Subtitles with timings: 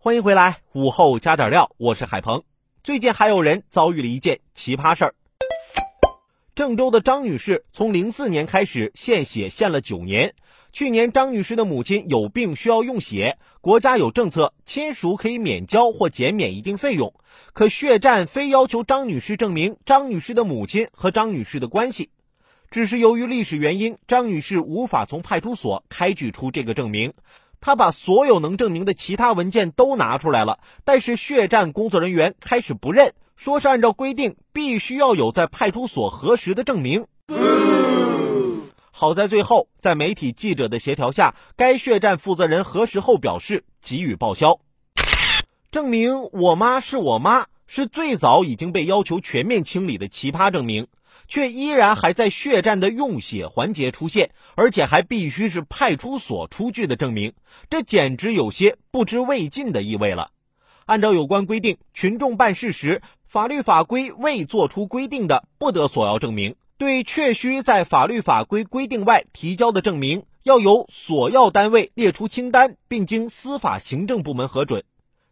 [0.00, 2.44] 欢迎回来，午后加点料，我是海鹏。
[2.84, 5.14] 最近还有人遭遇了一件奇葩事儿。
[6.54, 10.34] 郑州的张女士从零四年开始献血献了九年，
[10.72, 17.12] 去年张女士的母亲有病需要用血，国家有政策，亲属可以免交或减免一定费用，
[17.52, 22.10] 可血站非要求张女士证明张女士的母亲和张女士的关系，
[22.70, 27.14] 只是由于历史原因，张女士无法从派出所开具出这个证明。
[27.60, 37.06] 他把所有能证明的其他文件都拿出来了，但是血站工作人员开始不认，说是按照规定必须要有在派出所核实的证明。
[38.90, 44.58] 好在最后在媒体记者的协调下，该血站负责人核实后表示给予报销。
[45.70, 50.88] 证明我妈是我妈是最早已经被要求全面清理的奇葩证明。
[51.30, 57.34] 却依然还在血站的用血环节出现，而且还必须是派出所出具的证明，
[57.68, 60.30] 这简直有些不知未尽的意味了。
[60.86, 74.82] 按照有关规定，群众办事时，法律法规未作出规定的，不得索要证明；对确需在法律法规规定外提交的证明，要由索要单位列出清单，并经司法行政部门核准。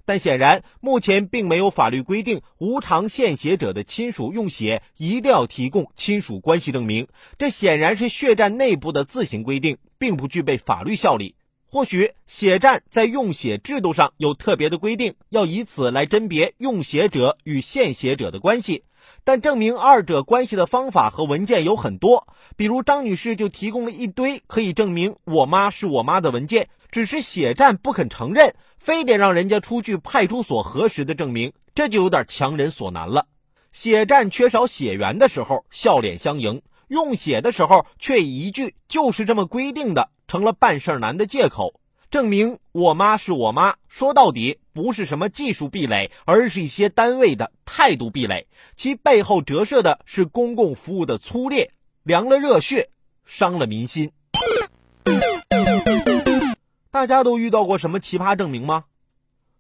[0.07, 7.09] 但显然，目前并没有法律规定无偿献血者的亲属用血一定要提供亲属关系证明。
[7.37, 11.35] 这显然是血站内部的自行规定，并不具备法律效力。
[11.69, 18.85] 或许血站在用血制度上有特别的规定，要以此来甄别用血者与献血者的关系。
[19.25, 28.55] 但证明二者关系的方法和文件有很多，比如张女士就提供了一堆可以证明我妈是我妈的文件，只是血站不肯承认。
[28.79, 33.27] 非得让人家出具派出所核实的证明，这就有点强人所难了。
[33.73, 41.81] 血站缺少血源的时候笑脸相迎，用血的时候却一句“就是这么规定的”成了办事难的借口。
[42.09, 51.73] 证明我妈是我妈，说到底不是什么技术壁垒，而是一些单位的态度壁垒，其背后折射的是公共服务的粗劣，
[52.05, 52.91] 凉了热血，
[53.25, 54.13] 伤了民心。
[56.97, 58.87] 大家都遇到过什么奇葩证明吗？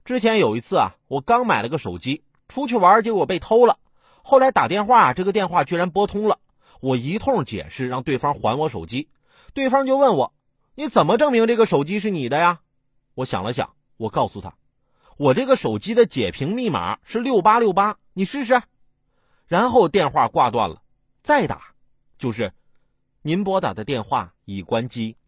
[0.06, 3.78] 之前有一次啊，我刚买了个手机，出去玩结果被偷了。
[4.22, 6.38] 后来打电话，这个电话居然拨通了，
[6.80, 9.10] 我一通解释，让对方还我手机。
[9.52, 10.32] 对方就问我
[10.76, 12.60] ：“你怎么证明这个手机是你的呀？”
[13.14, 14.54] 我想了想，我告诉他
[15.18, 18.62] ：“我这个手机的解屏密码是六八六八，你试试。”
[19.46, 20.80] 然后电话挂断了，
[21.22, 21.74] 再打
[22.16, 22.54] 就是
[23.20, 25.18] ：“您拨打的电话已关机。”